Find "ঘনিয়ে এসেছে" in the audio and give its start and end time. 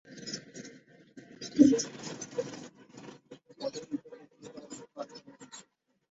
5.11-5.63